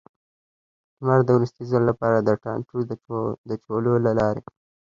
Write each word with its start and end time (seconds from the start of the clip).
لمر 0.99 1.19
د 1.25 1.29
وروستي 1.35 1.63
ځل 1.71 1.83
لپاره، 1.89 2.17
د 2.21 2.29
ټانټو 2.43 2.77
د 3.49 3.51
چولو 3.63 3.93
له 4.05 4.11
لارې. 4.19 4.41